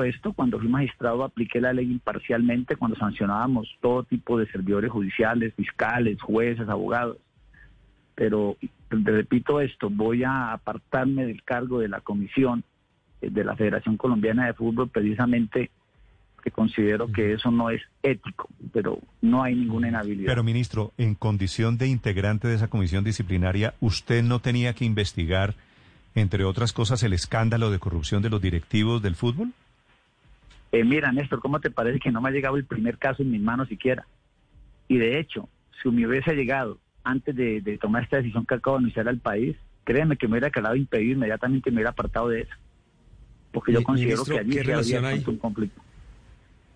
esto, 0.05 0.33
cuando 0.33 0.59
fui 0.59 0.69
magistrado 0.69 1.25
apliqué 1.25 1.61
la 1.61 1.73
ley 1.73 1.91
imparcialmente 1.91 2.77
cuando 2.77 2.97
sancionábamos 2.97 3.69
todo 3.81 4.03
tipo 4.03 4.39
de 4.39 4.47
servidores 4.47 4.91
judiciales, 4.91 5.55
fiscales, 5.55 6.21
jueces, 6.21 6.69
abogados. 6.69 7.19
Pero 8.15 8.57
repito 8.91 9.61
esto, 9.61 9.89
voy 9.91 10.25
a 10.25 10.53
apartarme 10.53 11.27
del 11.27 11.43
cargo 11.43 11.81
de 11.81 11.89
la 11.89 12.01
comisión 12.01 12.65
eh, 13.21 13.31
de 13.31 13.45
la 13.45 13.57
Federación 13.57 13.97
Colombiana 13.97 14.47
de 14.47 14.55
Fútbol 14.55 14.89
precisamente 14.89 15.71
que 16.45 16.51
considero 16.51 17.11
que 17.11 17.33
eso 17.33 17.51
no 17.51 17.71
es 17.71 17.81
ético, 18.03 18.51
pero 18.71 18.99
no 19.23 19.43
hay 19.43 19.55
ninguna 19.55 19.89
inhabilidad. 19.89 20.27
Pero, 20.27 20.45
ministro, 20.45 20.93
en 20.99 21.15
condición 21.15 21.79
de 21.79 21.89
integrante 21.89 22.47
de 22.49 22.55
esa 22.55 22.69
comisión 22.69 23.03
disciplinaria, 23.03 23.73
¿usted 23.81 24.23
no 24.23 24.41
tenía 24.41 24.75
que 24.75 24.85
investigar, 24.85 25.55
entre 26.15 26.45
otras 26.45 26.75
cosas, 26.75 27.03
el 27.03 27.15
escándalo 27.15 27.71
de 27.71 27.79
corrupción 27.79 28.21
de 28.23 28.29
los 28.29 28.43
directivos 28.43 29.01
del 29.01 29.15
fútbol? 29.15 29.53
Eh, 30.71 30.85
mira, 30.85 31.11
Néstor, 31.13 31.41
¿cómo 31.41 31.61
te 31.61 31.71
parece 31.71 31.99
que 31.99 32.13
no 32.13 32.21
me 32.21 32.29
ha 32.29 32.33
llegado 32.33 32.59
el 32.59 32.67
primer 32.67 32.99
caso 32.99 33.23
en 33.23 33.31
mis 33.31 33.41
manos 33.41 33.69
siquiera? 33.69 34.07
Y 34.87 34.99
de 34.99 35.19
hecho, 35.19 35.49
si 35.83 35.89
me 35.89 36.07
hubiese 36.07 36.35
llegado 36.35 36.79
antes 37.05 37.35
de, 37.35 37.63
de 37.63 37.79
tomar 37.79 38.03
esta 38.03 38.19
decisión 38.19 38.45
que 38.45 38.57
acabo 38.57 38.77
de 38.77 38.83
anunciar 38.83 39.09
al 39.09 39.19
país, 39.19 39.57
créeme 39.85 40.19
que 40.19 40.29
me 40.29 40.33
hubiera 40.33 40.51
quedado 40.51 40.77
impedido 40.77 41.13
inmediatamente 41.13 41.71
y 41.71 41.73
me 41.73 41.77
hubiera 41.77 41.91
apartado 41.93 42.29
de 42.29 42.43
eso. 42.43 42.55
Porque 43.51 43.73
yo 43.73 43.83
considero 43.83 44.25
ministro, 44.25 44.35
que 44.35 44.41
allí 44.41 44.51
¿qué 44.51 44.55
sí 44.55 44.59
habría 44.59 44.75
relación 44.75 45.05
hay? 45.07 45.25
un 45.27 45.39
conflicto. 45.39 45.81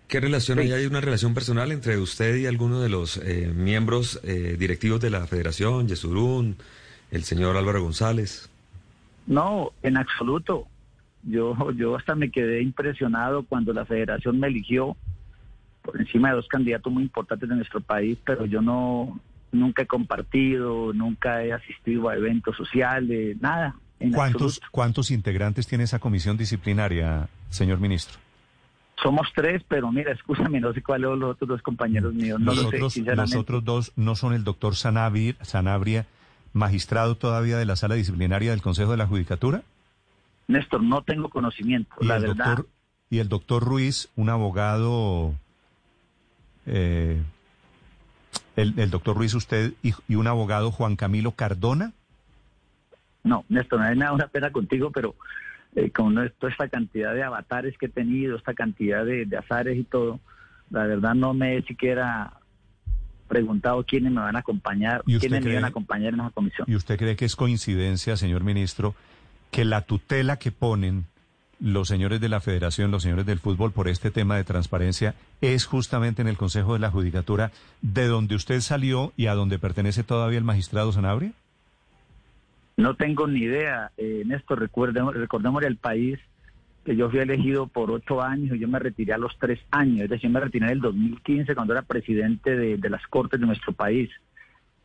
¿Qué 0.09 0.19
relación 0.19 0.57
Sí. 0.57 0.63
hay? 0.65 0.71
¿Hay 0.73 0.85
una 0.87 1.01
relación 1.01 1.33
personal 1.35 1.71
entre 1.71 1.97
usted 1.99 2.35
y 2.35 2.47
alguno 2.47 2.81
de 2.81 2.89
los 2.89 3.17
eh, 3.17 3.51
miembros 3.55 4.19
eh, 4.23 4.57
directivos 4.59 4.99
de 4.99 5.11
la 5.11 5.25
Federación, 5.27 5.87
Yesurún, 5.87 6.57
el 7.11 7.23
señor 7.23 7.55
Álvaro 7.55 7.83
González? 7.83 8.49
No, 9.27 9.71
en 9.83 9.97
absoluto. 9.97 10.67
Yo, 11.23 11.71
yo 11.73 11.95
hasta 11.95 12.15
me 12.15 12.31
quedé 12.31 12.61
impresionado 12.63 13.43
cuando 13.43 13.71
la 13.71 13.85
federación 13.85 14.39
me 14.39 14.47
eligió 14.47 14.97
por 15.83 15.99
encima 16.01 16.29
de 16.29 16.35
dos 16.37 16.47
candidatos 16.47 16.91
muy 16.91 17.03
importantes 17.03 17.47
de 17.47 17.55
nuestro 17.55 17.79
país, 17.79 18.17
pero 18.25 18.47
yo 18.47 18.61
no, 18.61 19.19
nunca 19.51 19.83
he 19.83 19.87
compartido, 19.87 20.91
nunca 20.93 21.43
he 21.43 21.53
asistido 21.53 22.09
a 22.09 22.15
eventos 22.15 22.57
sociales, 22.57 23.37
nada. 23.39 23.75
En 23.99 24.11
¿Cuántos, 24.11 24.53
absoluto. 24.57 24.67
¿Cuántos 24.71 25.11
integrantes 25.11 25.67
tiene 25.67 25.83
esa 25.83 25.99
comisión 25.99 26.35
disciplinaria, 26.35 27.29
señor 27.49 27.79
ministro? 27.79 28.17
Somos 29.01 29.27
tres, 29.35 29.63
pero 29.67 29.91
mira, 29.91 30.11
escúchame, 30.11 30.59
no 30.59 30.73
sé 30.73 30.81
cuáles 30.83 31.09
son 31.09 31.19
los 31.19 31.31
otros 31.31 31.47
dos 31.49 31.61
compañeros 31.61 32.13
míos, 32.13 32.39
no 32.39 32.53
los, 32.53 32.73
lo 32.73 32.89
sé, 32.89 33.01
los 33.15 33.35
otros 33.35 33.63
dos 33.63 33.93
no 33.95 34.15
son 34.15 34.33
el 34.33 34.43
doctor 34.43 34.75
Sanabria, 34.75 35.35
Sanabria, 35.41 36.05
magistrado 36.51 37.15
todavía 37.15 37.57
de 37.57 37.65
la 37.65 37.75
sala 37.75 37.95
disciplinaria 37.95 38.51
del 38.51 38.61
Consejo 38.61 38.91
de 38.91 38.97
la 38.97 39.07
Judicatura, 39.07 39.63
Néstor, 40.47 40.81
no 40.81 41.03
tengo 41.03 41.29
conocimiento, 41.29 41.93
la 42.01 42.17
el 42.17 42.23
verdad. 42.23 42.45
doctor 42.45 42.67
y 43.11 43.19
el 43.19 43.29
doctor 43.29 43.63
Ruiz, 43.63 44.09
un 44.15 44.29
abogado, 44.29 45.33
eh, 46.65 47.21
el, 48.55 48.73
el 48.77 48.89
doctor 48.89 49.15
Ruiz 49.15 49.33
usted 49.35 49.73
y, 49.83 49.93
y 50.07 50.15
un 50.15 50.27
abogado 50.27 50.71
Juan 50.71 50.95
Camilo 50.95 51.31
Cardona. 51.31 51.93
No, 53.23 53.45
Néstor, 53.47 53.79
no 53.79 53.85
hay 53.85 53.97
nada 53.97 54.11
una 54.13 54.27
pena 54.27 54.51
contigo, 54.51 54.91
pero 54.91 55.13
eh, 55.75 55.91
con 55.91 56.15
toda 56.39 56.51
esta 56.51 56.67
cantidad 56.67 57.13
de 57.13 57.23
avatares 57.23 57.77
que 57.77 57.87
he 57.87 57.89
tenido, 57.89 58.37
esta 58.37 58.53
cantidad 58.53 59.05
de, 59.05 59.25
de 59.25 59.37
azares 59.37 59.77
y 59.77 59.83
todo, 59.83 60.19
la 60.69 60.85
verdad 60.85 61.15
no 61.15 61.33
me 61.33 61.57
he 61.57 61.61
siquiera 61.63 62.33
preguntado 63.27 63.83
quiénes 63.83 64.11
me 64.11 64.19
van 64.19 64.35
a 64.35 64.39
acompañar, 64.39 65.03
¿Y 65.05 65.15
usted 65.15 65.29
quiénes 65.29 65.45
me 65.45 65.55
van 65.55 65.65
a 65.65 65.67
acompañar 65.67 66.13
en 66.13 66.19
esa 66.19 66.31
comisión. 66.31 66.65
¿Y 66.69 66.75
usted 66.75 66.97
cree 66.97 67.15
que 67.15 67.25
es 67.25 67.35
coincidencia, 67.35 68.17
señor 68.17 68.43
ministro, 68.43 68.95
que 69.51 69.63
la 69.63 69.81
tutela 69.83 70.37
que 70.37 70.51
ponen 70.51 71.05
los 71.59 71.87
señores 71.87 72.19
de 72.21 72.29
la 72.29 72.39
federación, 72.39 72.91
los 72.91 73.03
señores 73.03 73.25
del 73.25 73.39
fútbol 73.39 73.71
por 73.71 73.87
este 73.87 74.11
tema 74.11 74.35
de 74.35 74.43
transparencia 74.43 75.15
es 75.41 75.65
justamente 75.65 76.21
en 76.21 76.27
el 76.27 76.37
Consejo 76.37 76.73
de 76.73 76.79
la 76.79 76.89
Judicatura, 76.89 77.51
de 77.81 78.07
donde 78.07 78.35
usted 78.35 78.61
salió 78.61 79.13
y 79.15 79.27
a 79.27 79.35
donde 79.35 79.59
pertenece 79.59 80.03
todavía 80.03 80.37
el 80.37 80.43
magistrado 80.43 80.91
Sanabria? 80.91 81.33
No 82.79 82.93
tengo 82.93 83.27
ni 83.27 83.41
idea, 83.41 83.91
eh, 83.97 84.23
Néstor, 84.25 84.57
recuerdemos, 84.57 85.13
recordémosle 85.13 85.67
al 85.67 85.75
país 85.75 86.17
que 86.85 86.95
yo 86.95 87.09
fui 87.09 87.19
elegido 87.19 87.67
por 87.67 87.91
ocho 87.91 88.21
años 88.21 88.55
y 88.55 88.59
yo 88.59 88.69
me 88.69 88.79
retiré 88.79 89.11
a 89.11 89.17
los 89.17 89.37
tres 89.37 89.59
años, 89.69 90.03
es 90.03 90.09
decir, 90.09 90.29
me 90.29 90.39
retiré 90.39 90.67
en 90.67 90.71
el 90.71 90.79
2015 90.79 91.55
cuando 91.55 91.73
era 91.73 91.81
presidente 91.81 92.55
de, 92.55 92.77
de 92.77 92.89
las 92.89 93.05
Cortes 93.07 93.37
de 93.37 93.45
nuestro 93.45 93.73
país. 93.73 94.09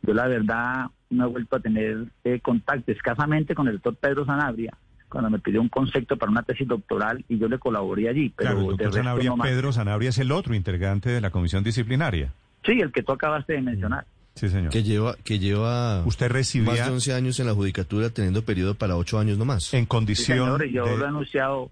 Yo 0.01 0.13
la 0.13 0.27
verdad 0.27 0.87
no 1.09 1.25
he 1.25 1.29
vuelto 1.29 1.55
a 1.55 1.61
tener 1.61 2.07
eh, 2.25 2.41
contacto 2.41 2.91
escasamente 2.91 3.55
con 3.55 3.69
el 3.69 3.75
doctor 3.75 3.95
Pedro 3.95 4.25
Sanabria 4.25 4.73
cuando 5.07 5.29
me 5.29 5.39
pidió 5.39 5.61
un 5.61 5.69
concepto 5.69 6.17
para 6.17 6.29
una 6.29 6.43
tesis 6.43 6.67
doctoral 6.67 7.23
y 7.29 7.37
yo 7.37 7.47
le 7.47 7.59
colaboré 7.59 8.09
allí, 8.09 8.29
pero 8.35 8.49
claro, 8.49 8.59
el 8.59 8.67
doctor 8.77 8.93
Sanabria, 8.93 9.29
no. 9.29 9.37
Pedro 9.37 9.71
Sanabria 9.71 10.09
es 10.09 10.17
el 10.17 10.33
otro 10.33 10.53
integrante 10.53 11.09
de 11.09 11.21
la 11.21 11.29
comisión 11.29 11.63
disciplinaria. 11.63 12.33
Sí, 12.65 12.73
el 12.81 12.91
que 12.91 13.03
tú 13.03 13.13
acabaste 13.13 13.53
de 13.53 13.61
mencionar. 13.61 14.05
Sí, 14.35 14.49
señor. 14.49 14.69
que 14.71 14.83
lleva, 14.83 15.15
que 15.23 15.39
lleva 15.39 16.03
Usted 16.05 16.29
recibía- 16.29 16.71
más 16.71 16.85
de 16.85 16.91
11 16.93 17.13
años 17.13 17.39
en 17.39 17.47
la 17.47 17.53
judicatura 17.53 18.09
teniendo 18.09 18.43
periodo 18.43 18.75
para 18.75 18.97
8 18.97 19.17
años 19.17 19.37
nomás. 19.37 19.73
En 19.73 19.81
Sí, 19.83 19.87
condición 19.87 20.37
señor, 20.59 20.65
yo 20.67 20.85
de- 20.85 20.97
lo 20.97 21.05
he 21.05 21.07
anunciado. 21.07 21.71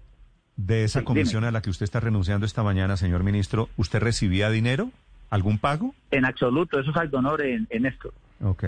de 0.56 0.84
esa 0.84 1.00
Sí, 1.00 1.04
comisión 1.04 1.42
dime. 1.42 1.48
a 1.48 1.52
la 1.52 1.62
que 1.62 1.68
usted 1.70 1.84
está 1.84 2.00
renunciando 2.00 2.46
esta 2.46 2.62
mañana, 2.62 2.96
señor 2.96 3.22
ministro, 3.22 3.68
¿usted 3.76 4.00
recibía 4.00 4.48
dinero? 4.50 4.90
¿Algún 5.30 5.58
pago? 5.58 5.94
En 6.10 6.24
absoluto, 6.24 6.78
eso 6.80 6.90
es 6.90 6.96
algo 6.96 7.18
honor 7.18 7.42
en, 7.42 7.66
en 7.70 7.86
esto. 7.86 8.14
Ok. 8.40 8.64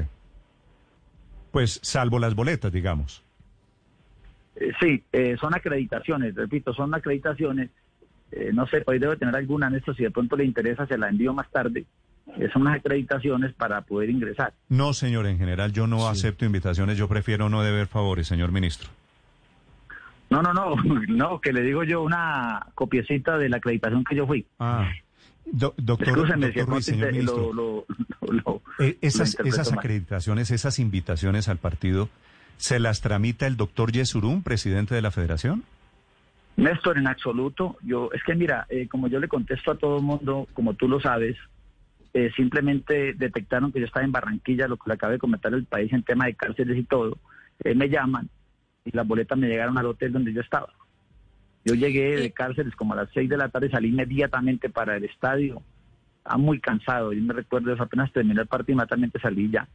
Pues 1.52 1.78
salvo 1.82 2.18
las 2.18 2.34
boletas, 2.34 2.72
digamos. 2.72 3.22
Eh, 4.56 4.72
sí, 4.80 5.02
eh, 5.12 5.36
son 5.40 5.54
acreditaciones, 5.54 6.34
repito, 6.34 6.74
son 6.74 6.94
acreditaciones. 6.94 7.70
Eh, 8.32 8.50
no 8.52 8.66
sé, 8.66 8.82
hoy 8.86 8.98
debe 8.98 9.16
tener 9.16 9.34
alguna 9.36 9.68
en 9.68 9.76
esto, 9.76 9.94
si 9.94 10.02
de 10.02 10.10
pronto 10.10 10.36
le 10.36 10.44
interesa, 10.44 10.86
se 10.86 10.98
la 10.98 11.08
envío 11.08 11.32
más 11.32 11.50
tarde. 11.50 11.86
Son 12.52 12.62
unas 12.62 12.76
acreditaciones 12.80 13.54
para 13.54 13.80
poder 13.82 14.10
ingresar. 14.10 14.52
No, 14.68 14.92
señor, 14.92 15.26
en 15.26 15.38
general 15.38 15.72
yo 15.72 15.86
no 15.86 16.08
acepto 16.08 16.44
invitaciones, 16.44 16.98
yo 16.98 17.08
prefiero 17.08 17.48
no 17.48 17.62
deber 17.62 17.86
favores, 17.86 18.26
señor 18.26 18.52
ministro. 18.52 18.90
No, 20.28 20.42
no, 20.42 20.52
no, 20.52 20.74
no, 21.08 21.40
que 21.40 21.52
le 21.52 21.62
digo 21.62 21.84
yo 21.84 22.02
una 22.02 22.66
copiecita 22.74 23.38
de 23.38 23.48
la 23.48 23.58
acreditación 23.58 24.04
que 24.04 24.16
yo 24.16 24.26
fui. 24.26 24.44
Ah, 24.58 24.90
do- 25.44 25.74
doctor, 25.76 26.14
Ruiz, 26.66 26.84
señor 26.84 27.12
ministro. 27.12 27.52
lo, 27.54 27.86
lo- 28.22 28.32
lo- 28.32 28.62
Eh, 28.80 28.98
esas, 29.00 29.38
esas 29.44 29.72
acreditaciones, 29.72 30.50
esas 30.50 30.78
invitaciones 30.80 31.48
al 31.48 31.58
partido, 31.58 32.08
¿se 32.56 32.80
las 32.80 33.00
tramita 33.00 33.46
el 33.46 33.56
doctor 33.56 33.92
Yesurún, 33.92 34.42
presidente 34.42 34.94
de 34.94 35.02
la 35.02 35.10
federación? 35.12 35.62
Néstor, 36.56 36.98
en 36.98 37.06
absoluto. 37.06 37.76
Yo 37.82 38.10
es 38.12 38.22
que 38.24 38.34
mira, 38.34 38.66
eh, 38.68 38.88
como 38.88 39.08
yo 39.08 39.20
le 39.20 39.28
contesto 39.28 39.70
a 39.70 39.76
todo 39.76 39.98
el 39.98 40.02
mundo, 40.02 40.48
como 40.54 40.74
tú 40.74 40.88
lo 40.88 41.00
sabes, 41.00 41.36
eh, 42.16 42.32
simplemente 42.34 43.12
detectaron 43.12 43.70
que 43.70 43.78
yo 43.78 43.84
estaba 43.84 44.06
en 44.06 44.10
Barranquilla, 44.10 44.66
lo 44.66 44.78
que 44.78 44.88
le 44.88 44.94
acabé 44.94 45.12
de 45.14 45.18
comentar 45.18 45.52
el 45.52 45.66
país 45.66 45.92
en 45.92 46.02
tema 46.02 46.24
de 46.24 46.32
cárceles 46.32 46.78
y 46.78 46.84
todo. 46.84 47.18
Eh, 47.62 47.74
me 47.74 47.90
llaman 47.90 48.30
y 48.86 48.90
las 48.92 49.06
boletas 49.06 49.36
me 49.36 49.48
llegaron 49.48 49.76
al 49.76 49.84
hotel 49.84 50.14
donde 50.14 50.32
yo 50.32 50.40
estaba. 50.40 50.72
Yo 51.66 51.74
llegué 51.74 52.16
de 52.16 52.30
cárceles 52.30 52.74
como 52.74 52.94
a 52.94 52.96
las 52.96 53.10
seis 53.12 53.28
de 53.28 53.36
la 53.36 53.50
tarde, 53.50 53.68
salí 53.68 53.90
inmediatamente 53.90 54.70
para 54.70 54.96
el 54.96 55.04
estadio. 55.04 55.60
Estaba 56.16 56.38
muy 56.38 56.58
cansado. 56.58 57.12
Yo 57.12 57.22
me 57.22 57.34
recuerdo 57.34 57.74
eso, 57.74 57.82
apenas 57.82 58.10
terminé 58.10 58.40
el 58.40 58.46
partido, 58.46 58.76
inmediatamente 58.76 59.20
salí 59.20 59.50
ya. 59.50 59.68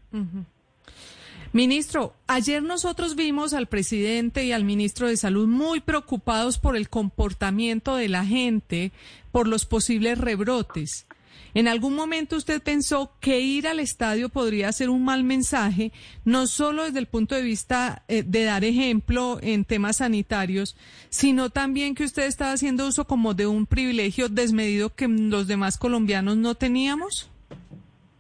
Ministro, 1.54 2.16
ayer 2.26 2.64
nosotros 2.64 3.16
vimos 3.16 3.54
al 3.54 3.68
presidente 3.68 4.46
y 4.46 4.52
al 4.52 4.64
ministro 4.64 5.08
de 5.08 5.18
Salud 5.18 5.48
muy 5.48 5.80
preocupados 5.80 6.58
por 6.58 6.76
el 6.76 6.90
comportamiento 6.90 7.96
de 7.98 8.10
la 8.10 8.26
gente, 8.26 8.92
por 9.32 9.48
los 9.48 9.68
posibles 9.68 10.18
rebrotes. 10.18 11.06
¿En 11.54 11.68
algún 11.68 11.96
momento 11.96 12.38
usted 12.38 12.62
pensó 12.62 13.12
que 13.20 13.42
ir 13.42 13.68
al 13.68 13.80
estadio 13.80 14.30
podría 14.30 14.72
ser 14.72 14.90
un 14.90 15.04
mal 15.04 15.24
mensaje, 15.24 15.92
no 16.24 16.48
solo 16.48 16.84
desde 16.84 17.00
el 17.00 17.08
punto 17.08 17.36
de 17.36 17.44
vista 17.44 18.04
eh, 18.08 18.24
de 18.24 18.44
dar 18.44 18.64
ejemplo 18.64 19.40
en 19.42 19.66
temas 19.66 19.98
sanitarios, 19.98 20.78
sino 21.10 21.50
también 21.50 21.96
que 21.96 22.06
usted 22.06 22.24
estaba 22.24 22.54
haciendo 22.54 22.88
uso 22.88 23.06
como 23.06 23.34
de 23.34 23.48
un 23.48 23.66
privilegio 23.66 24.30
desmedido 24.30 24.96
que 24.96 25.08
los 25.08 25.48
demás 25.48 25.78
colombianos 25.78 26.38
no 26.38 26.56
teníamos? 26.56 27.30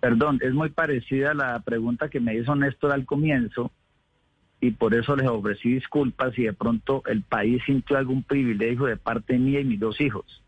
Perdón, 0.01 0.39
es 0.41 0.53
muy 0.53 0.69
parecida 0.69 1.31
a 1.31 1.35
la 1.35 1.59
pregunta 1.59 2.09
que 2.09 2.19
me 2.19 2.35
hizo 2.35 2.55
Néstor 2.55 2.91
al 2.91 3.05
comienzo 3.05 3.71
y 4.59 4.71
por 4.71 4.93
eso 4.93 5.15
les 5.15 5.27
ofrecí 5.27 5.73
disculpas 5.73 6.33
si 6.35 6.43
de 6.43 6.53
pronto 6.53 7.01
el 7.05 7.23
país 7.23 7.61
sintió 7.65 7.97
algún 7.97 8.23
privilegio 8.23 8.85
de 8.85 8.97
parte 8.97 9.37
mía 9.37 9.59
y 9.59 9.65
mis 9.65 9.79
dos 9.79 9.99
hijos. 10.01 10.43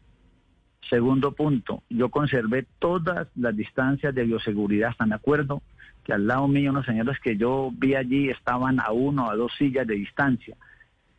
Segundo 0.90 1.32
punto, 1.32 1.84
yo 1.90 2.10
conservé 2.10 2.66
todas 2.80 3.28
las 3.36 3.56
distancias 3.56 4.14
de 4.14 4.24
bioseguridad, 4.26 4.92
¿están 4.92 5.10
de 5.10 5.16
acuerdo? 5.16 5.62
Que 6.04 6.14
al 6.14 6.28
lado 6.28 6.48
mío 6.48 6.72
unos 6.72 6.86
señores 6.86 7.18
que 7.24 7.38
yo 7.38 7.72
vi 7.76 7.96
allí 7.96 8.30
estaban 8.30 8.80
a 8.80 8.92
uno 8.92 9.28
o 9.28 9.32
a 9.32 9.36
dos 9.36 9.52
sillas 9.58 9.88
de 9.88 9.96
distancia. 9.96 10.56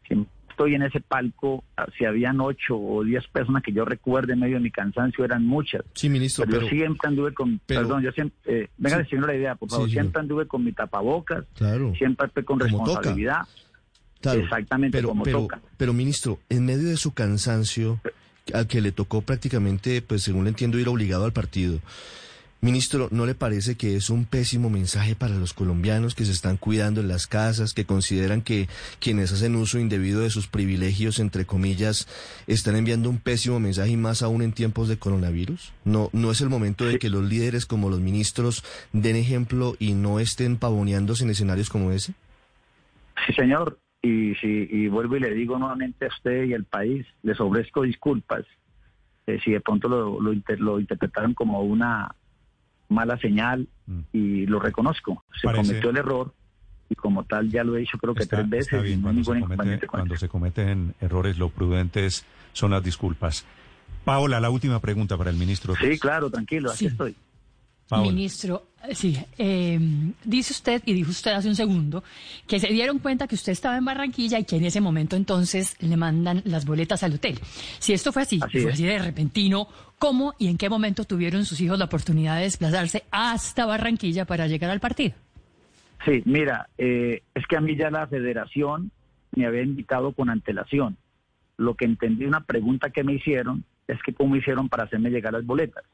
Si 0.07 0.27
estoy 0.51 0.75
en 0.75 0.83
ese 0.83 1.01
palco, 1.01 1.65
si 1.99 2.05
habían 2.05 2.41
ocho 2.41 2.77
o 2.79 3.03
diez 3.03 3.27
personas 3.29 3.63
que 3.63 3.73
yo 3.73 3.85
recuerde 3.85 4.35
en 4.35 4.41
medio 4.41 4.57
de 4.57 4.61
mi 4.61 4.71
cansancio, 4.71 5.25
eran 5.25 5.45
muchas. 5.45 5.83
Sí, 5.95 6.09
ministro, 6.09 6.45
Pero, 6.45 6.59
pero, 6.61 6.71
yo 6.71 6.77
siempre 6.77 7.09
anduve 7.09 7.33
con, 7.35 7.59
pero- 7.67 7.81
perdón, 7.81 8.03
yo 8.03 8.13
siempre, 8.13 8.37
eh, 8.45 8.69
venga 8.77 9.05
Sí. 9.05 9.17
la 9.17 9.35
idea, 9.35 9.55
por 9.57 9.71
favor, 9.71 9.89
siempre 9.91 10.21
anduve 10.21 10.47
con 10.47 10.63
mi 10.63 10.73
tapabocas, 10.73 11.45
claro, 11.57 11.93
siempre 11.97 12.29
con 12.45 12.59
toca. 12.59 12.65
responsabilidad, 12.71 13.41
claro, 14.21 14.41
exactamente 14.41 14.99
pero, 14.99 15.09
como 15.09 15.25
pero, 15.25 15.41
toca. 15.41 15.61
pero, 15.79 15.93
ministro, 15.95 16.39
en 16.51 16.67
medio 16.67 16.89
de 16.89 16.97
su 16.99 17.15
cansancio, 17.15 17.99
al 18.53 18.67
que 18.67 18.81
le 18.81 18.93
tocó 18.93 19.23
prácticamente, 19.23 20.03
pues 20.03 20.23
según 20.23 20.45
le 20.45 20.51
entiendo, 20.51 20.79
ir 20.79 20.89
obligado 20.89 21.25
al 21.25 21.33
partido, 21.33 21.81
ministro, 22.65 23.09
¿no 23.11 23.27
le 23.27 23.35
parece 23.35 23.77
que 23.77 23.95
es 23.95 24.09
un 24.09 24.25
pésimo 24.25 24.71
mensaje 24.71 25.15
para 25.15 25.35
los 25.35 25.53
colombianos 25.53 26.15
que 26.15 26.25
se 26.25 26.33
están 26.33 26.57
cuidando 26.57 27.03
en 27.03 27.09
las 27.09 27.27
casas, 27.27 27.75
que 27.75 27.85
consideran 27.85 28.41
que 28.41 28.69
quienes 29.01 29.33
hacen 29.33 29.55
uso 29.55 29.79
indebido 29.79 30.21
de 30.21 30.31
sus 30.31 30.49
privilegios, 30.49 31.19
entre 31.19 31.45
comillas, 31.45 32.09
están 32.47 32.77
enviando 32.77 33.11
un 33.11 33.19
pésimo 33.19 33.61
mensaje 33.61 33.91
y 33.91 33.97
más 33.99 34.23
aún 34.23 34.41
en 34.41 34.53
tiempos 34.53 34.89
de 34.89 34.99
coronavirus? 34.99 35.73
¿No, 35.85 36.09
no 36.15 36.31
es 36.31 36.41
el 36.41 36.49
momento 36.49 36.87
de 36.87 36.99
que 36.99 37.11
los 37.11 37.23
líderes 37.23 37.67
como 37.67 37.91
los 37.91 38.01
ministros 38.01 38.65
den 38.93 39.17
ejemplo 39.17 39.77
y 39.79 39.93
no 39.93 40.19
estén 40.19 40.57
pavoneándose 40.57 41.25
en 41.25 41.31
escenarios 41.31 41.69
como 41.69 41.93
ese? 41.93 42.15
Sí, 43.27 43.35
señor, 43.35 43.79
y, 44.05 44.35
si, 44.37 44.69
y 44.71 44.89
vuelvo 44.89 45.17
y 45.17 45.21
le 45.21 45.33
digo 45.35 45.59
nuevamente 45.59 46.05
a 46.05 46.09
usted 46.09 46.45
y 46.45 46.55
al 46.55 46.65
país, 46.65 47.07
les 47.23 47.41
ofrezco 47.41 47.83
disculpas 47.83 48.45
eh, 49.27 49.41
si 49.43 49.53
de 49.53 49.61
pronto 49.61 49.89
lo, 49.89 50.21
lo, 50.21 50.33
inter- 50.33 50.61
lo 50.61 50.79
interpretaron 50.79 51.33
como 51.35 51.63
una 51.63 52.15
mala 52.89 53.19
señal 53.19 53.67
Mm. 53.87 54.01
y 54.15 54.47
lo 54.47 54.61
reconozco, 54.61 55.25
se 55.41 55.47
Parece- 55.47 55.69
cometió 55.69 55.91
el 55.91 55.97
error 55.99 56.33
y 56.89 56.95
como 56.95 57.25
tal 57.25 57.51
ya 57.51 57.63
lo 57.65 57.77
he 57.77 57.81
dicho 57.81 57.99
creo 57.99 58.15
que 58.15 58.23
Está, 58.23 58.37
tres 58.39 58.49
veces 58.49 58.83
bien, 58.83 59.03
no 59.03 59.09
hay 59.11 59.15
cuando, 59.23 59.25
se, 59.25 59.35
ningún 59.41 59.57
comete- 59.59 59.87
cuando 59.87 60.17
se 60.17 60.29
cometen 60.29 60.95
errores, 61.03 61.37
lo 61.39 61.49
prudente 61.51 62.07
es- 62.07 62.25
son 62.55 62.71
las 62.71 62.83
disculpas. 62.83 63.45
Paola, 64.05 64.41
la 64.41 64.49
última 64.51 64.81
pregunta 64.81 65.17
para 65.19 65.29
el 65.31 65.37
ministro. 65.37 65.75
Sí, 65.77 65.99
claro, 65.99 66.31
tranquilo, 66.31 66.71
aquí 66.71 66.79
Sí. 66.81 66.87
estoy. 66.87 67.15
Paola. 67.89 68.11
Ministro, 68.11 68.69
eh, 68.89 68.95
sí, 68.95 69.17
eh, 69.37 69.79
dice 70.25 70.53
usted 70.53 70.83
y 70.87 70.95
dijo 70.95 71.11
usted 71.11 71.33
hace 71.33 71.49
un 71.49 71.55
segundo 71.55 72.03
que 72.47 72.59
se 72.59 72.69
dieron 72.69 72.99
cuenta 72.99 73.27
que 73.27 73.35
usted 73.35 73.53
estaba 73.53 73.77
en 73.77 73.85
Barranquilla 73.85 74.39
y 74.39 74.45
que 74.45 74.57
en 74.57 74.65
ese 74.65 74.81
momento 74.81 75.17
entonces 75.17 75.77
le 75.81 75.97
mandan 75.97 76.41
las 76.47 76.65
boletas 76.65 77.03
al 77.03 77.15
hotel. 77.15 77.39
Si 77.79 77.93
esto 77.93 78.11
fue 78.13 78.23
así, 78.23 78.41
Así 78.43 78.61
fue 78.61 78.71
es. 78.71 78.75
así 78.75 78.85
de 78.85 78.99
repentino, 78.99 79.69
¿cómo 79.99 80.35
y 80.39 80.49
en 80.49 80.57
qué 80.57 80.71
momento 80.71 81.05
tuvieron 81.05 81.45
sus 81.45 81.61
hijos 81.61 81.79
la 81.79 81.85
oportunidad 81.85 82.37
de 82.37 82.45
desplazarse 82.45 83.05
hasta 83.11 83.67
Barranquilla 83.67 84.25
para 84.25 84.47
llegar 84.47 84.71
al 84.71 84.81
partido? 84.81 85.15
Sí, 86.05 86.23
mira, 86.25 86.69
eh, 86.79 87.23
es 87.35 87.47
que 87.47 87.57
a 87.57 87.61
mí 87.61 87.77
ya 87.77 87.91
la 87.91 88.07
federación 88.07 88.91
me 89.37 89.47
había 89.47 89.63
invitado 89.63 90.13
con 90.13 90.31
antelación. 90.31 90.97
Lo 91.57 91.75
que 91.75 91.85
entendí, 91.85 92.25
una 92.25 92.45
pregunta 92.45 92.91
que 92.91 93.05
me 93.05 93.15
hicieron, 93.15 93.65
es 93.89 93.99
que 94.03 94.13
cómo 94.13 94.37
hicieron 94.37 94.69
para 94.69 94.85
hacerme 94.85 95.11
llegar 95.11 95.33
las 95.33 95.47
boletas. 95.47 95.85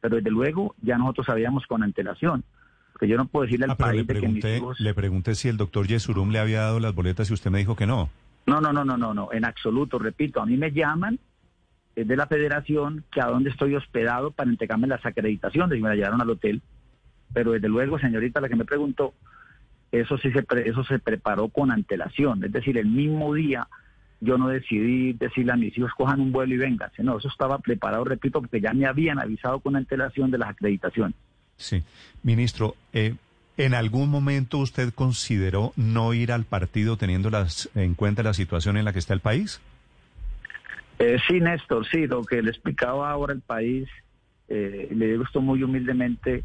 Pero 0.00 0.16
desde 0.16 0.30
luego 0.30 0.74
ya 0.82 0.98
nosotros 0.98 1.26
sabíamos 1.26 1.66
con 1.66 1.82
antelación. 1.82 2.44
Porque 2.92 3.08
yo 3.08 3.16
no 3.16 3.26
puedo 3.26 3.44
decirle 3.46 3.64
al 3.66 3.70
Ah, 3.72 3.76
pero 3.76 3.92
le 3.92 3.96
país 3.96 4.06
de 4.06 4.14
que 4.14 4.20
pregunté, 4.20 4.56
hijos... 4.58 4.80
le 4.80 4.94
pregunté 4.94 5.34
si 5.34 5.48
el 5.48 5.56
doctor 5.56 5.86
Yesurum 5.86 6.30
le 6.30 6.38
había 6.38 6.60
dado 6.62 6.80
las 6.80 6.94
boletas 6.94 7.30
y 7.30 7.34
usted 7.34 7.50
me 7.50 7.58
dijo 7.58 7.76
que 7.76 7.86
no. 7.86 8.10
No, 8.46 8.60
no, 8.60 8.72
no, 8.72 8.84
no, 8.84 8.96
no, 8.96 9.14
no, 9.14 9.28
en 9.32 9.44
absoluto, 9.44 9.98
repito, 9.98 10.40
a 10.40 10.46
mí 10.46 10.56
me 10.56 10.72
llaman 10.72 11.18
es 11.96 12.06
de 12.06 12.16
la 12.16 12.26
federación 12.26 13.04
que 13.10 13.20
a 13.20 13.26
dónde 13.26 13.50
estoy 13.50 13.74
hospedado 13.74 14.30
para 14.30 14.48
entregarme 14.48 14.86
las 14.86 15.04
acreditaciones 15.04 15.76
y 15.78 15.82
me 15.82 15.88
la 15.90 15.96
llevaron 15.96 16.20
al 16.20 16.30
hotel. 16.30 16.62
Pero 17.34 17.52
desde 17.52 17.68
luego, 17.68 17.98
señorita, 17.98 18.40
la 18.40 18.48
que 18.48 18.56
me 18.56 18.64
preguntó, 18.64 19.12
eso 19.92 20.16
sí 20.18 20.30
se, 20.32 20.42
pre- 20.42 20.68
eso 20.68 20.84
se 20.84 20.98
preparó 21.00 21.48
con 21.48 21.70
antelación, 21.70 22.44
es 22.44 22.52
decir, 22.52 22.78
el 22.78 22.86
mismo 22.86 23.34
día 23.34 23.66
yo 24.20 24.36
no 24.38 24.48
decidí 24.48 25.14
decirle 25.14 25.52
a 25.52 25.56
mis 25.56 25.76
hijos 25.76 25.92
cojan 25.96 26.20
un 26.20 26.32
vuelo 26.32 26.54
y 26.54 26.58
vengan, 26.58 26.90
no, 26.98 27.18
eso 27.18 27.28
estaba 27.28 27.58
preparado, 27.58 28.04
repito, 28.04 28.40
porque 28.40 28.60
ya 28.60 28.72
me 28.72 28.86
habían 28.86 29.18
avisado 29.18 29.60
con 29.60 29.76
antelación 29.76 30.30
de 30.30 30.38
las 30.38 30.50
acreditaciones. 30.50 31.16
Sí. 31.56 31.82
Ministro, 32.22 32.74
eh, 32.92 33.14
¿en 33.56 33.74
algún 33.74 34.10
momento 34.10 34.58
usted 34.58 34.92
consideró 34.92 35.72
no 35.76 36.12
ir 36.14 36.32
al 36.32 36.44
partido 36.44 36.96
teniendo 36.96 37.30
las, 37.30 37.70
en 37.74 37.94
cuenta 37.94 38.22
la 38.22 38.34
situación 38.34 38.76
en 38.76 38.84
la 38.84 38.92
que 38.92 38.98
está 38.98 39.14
el 39.14 39.20
país? 39.20 39.60
Eh, 40.98 41.18
sí, 41.26 41.40
Néstor, 41.40 41.86
sí, 41.86 42.06
lo 42.06 42.22
que 42.24 42.42
le 42.42 42.50
explicaba 42.50 43.10
ahora 43.10 43.32
el 43.32 43.40
país, 43.40 43.88
eh, 44.48 44.88
le 44.90 45.12
digo 45.12 45.24
esto 45.24 45.40
muy 45.40 45.62
humildemente, 45.62 46.44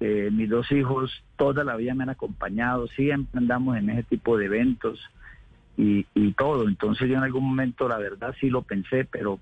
eh, 0.00 0.28
mis 0.30 0.50
dos 0.50 0.70
hijos 0.70 1.24
toda 1.36 1.64
la 1.64 1.76
vida 1.76 1.94
me 1.94 2.02
han 2.02 2.10
acompañado, 2.10 2.88
siempre 2.88 3.38
andamos 3.38 3.78
en 3.78 3.88
ese 3.88 4.02
tipo 4.02 4.36
de 4.36 4.44
eventos 4.46 5.00
y, 5.76 6.06
y 6.14 6.32
todo, 6.32 6.68
entonces 6.68 7.08
yo 7.08 7.16
en 7.16 7.22
algún 7.22 7.44
momento 7.44 7.88
la 7.88 7.98
verdad 7.98 8.34
sí 8.40 8.48
lo 8.48 8.62
pensé, 8.62 9.04
pero 9.04 9.38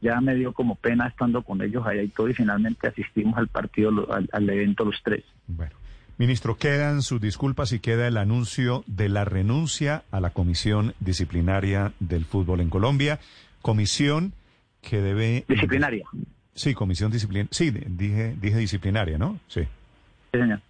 ya 0.00 0.20
me 0.20 0.34
dio 0.34 0.52
como 0.52 0.76
pena 0.76 1.08
estando 1.08 1.42
con 1.42 1.60
ellos 1.62 1.86
allá 1.86 2.02
y 2.02 2.08
todo 2.08 2.28
y 2.28 2.34
finalmente 2.34 2.88
asistimos 2.88 3.36
al 3.38 3.48
partido, 3.48 4.12
al, 4.12 4.28
al 4.32 4.50
evento 4.50 4.84
los 4.84 5.00
tres. 5.02 5.24
Bueno. 5.46 5.72
Ministro, 6.18 6.56
quedan 6.56 7.02
sus 7.02 7.20
disculpas 7.20 7.72
y 7.72 7.78
queda 7.78 8.08
el 8.08 8.16
anuncio 8.16 8.82
de 8.88 9.08
la 9.08 9.24
renuncia 9.24 10.02
a 10.10 10.18
la 10.18 10.30
Comisión 10.30 10.94
Disciplinaria 10.98 11.92
del 12.00 12.24
Fútbol 12.24 12.60
en 12.60 12.70
Colombia. 12.70 13.20
Comisión 13.62 14.32
que 14.82 15.00
debe... 15.00 15.44
Disciplinaria, 15.48 16.04
Sí, 16.54 16.74
comisión 16.74 17.12
disciplinaria. 17.12 17.48
Sí, 17.52 17.70
dije, 17.70 18.34
dije 18.40 18.58
disciplinaria, 18.58 19.16
¿no? 19.16 19.38
Sí. 19.46 19.60
sí, 20.32 20.40
señor. 20.40 20.60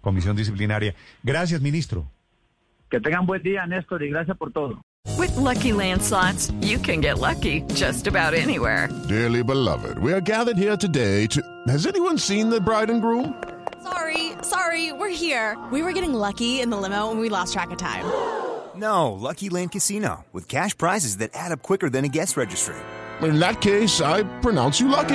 comisión 0.00 0.36
disciplinaria. 0.36 0.94
Gracias, 1.22 1.60
ministro. 1.60 2.06
Que 2.94 3.00
tengan 3.00 3.26
buen 3.26 3.42
día, 3.42 3.66
Néstor, 3.66 4.04
y 4.04 4.08
gracias 4.08 4.36
por 4.38 4.52
todo. 4.52 4.80
With 5.18 5.36
Lucky 5.36 5.72
Land 5.72 6.00
slots, 6.00 6.52
you 6.60 6.78
can 6.78 7.00
get 7.00 7.18
lucky 7.18 7.62
just 7.74 8.06
about 8.06 8.34
anywhere. 8.34 8.88
Dearly 9.08 9.42
beloved, 9.42 9.98
we 9.98 10.12
are 10.12 10.20
gathered 10.20 10.56
here 10.56 10.76
today 10.76 11.26
to. 11.26 11.42
Has 11.66 11.88
anyone 11.88 12.18
seen 12.18 12.50
the 12.50 12.60
bride 12.60 12.90
and 12.90 13.02
groom? 13.02 13.34
Sorry, 13.82 14.34
sorry, 14.42 14.92
we're 14.92 15.08
here. 15.08 15.58
We 15.72 15.82
were 15.82 15.92
getting 15.92 16.14
lucky 16.14 16.60
in 16.60 16.70
the 16.70 16.76
limo 16.76 17.10
and 17.10 17.18
we 17.18 17.28
lost 17.28 17.52
track 17.52 17.72
of 17.72 17.78
time. 17.78 18.04
No, 18.76 19.12
Lucky 19.12 19.50
Land 19.50 19.70
Casino, 19.70 20.24
with 20.32 20.48
cash 20.48 20.76
prizes 20.76 21.18
that 21.18 21.30
add 21.32 21.52
up 21.52 21.62
quicker 21.62 21.88
than 21.88 22.04
a 22.04 22.08
guest 22.08 22.36
registry. 22.36 22.74
In 23.22 23.38
that 23.38 23.60
case, 23.60 24.00
I 24.00 24.24
pronounce 24.40 24.80
you 24.80 24.88
lucky. 24.88 25.14